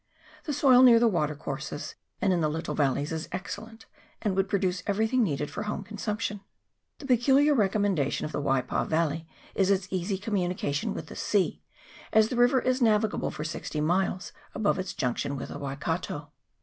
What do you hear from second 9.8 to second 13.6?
easy communication with the sea, as the river is navigable for